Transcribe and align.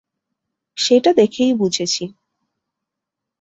সেটা 0.77 1.11
দেখেই 1.13 1.53
বুঝেছি। 1.53 2.03